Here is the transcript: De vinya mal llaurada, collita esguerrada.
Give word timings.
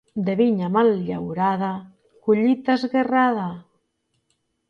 De 0.27 0.33
vinya 0.37 0.69
mal 0.75 0.87
llaurada, 1.09 1.69
collita 2.27 2.79
esguerrada. 2.81 3.47